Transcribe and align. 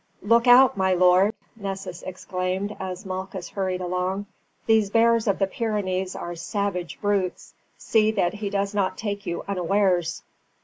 "Look 0.23 0.47
out, 0.47 0.77
my 0.77 0.95
lord!" 0.95 1.35
Nessus 1.55 2.01
exclaimed 2.01 2.75
as 2.79 3.05
Malchus 3.05 3.49
hurried 3.49 3.81
along. 3.81 4.25
"These 4.65 4.89
bears 4.89 5.27
of 5.27 5.37
the 5.37 5.45
Pyrenees 5.45 6.15
are 6.15 6.33
savage 6.33 6.97
brutes. 6.99 7.53
See 7.77 8.09
that 8.13 8.33
he 8.33 8.49
does 8.49 8.73
not 8.73 8.97
take 8.97 9.27
you 9.27 9.43
unawares." 9.47 10.23